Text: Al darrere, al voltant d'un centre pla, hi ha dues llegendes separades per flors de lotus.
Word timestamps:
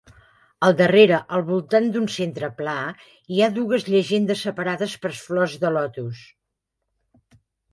Al 0.67 0.75
darrere, 0.77 1.19
al 1.35 1.43
voltant 1.49 1.89
d'un 1.97 2.07
centre 2.13 2.49
pla, 2.61 2.73
hi 3.35 3.41
ha 3.41 3.51
dues 3.59 3.87
llegendes 3.91 4.41
separades 4.49 4.97
per 5.05 5.13
flors 5.21 5.57
de 5.67 5.73
lotus. 5.77 6.25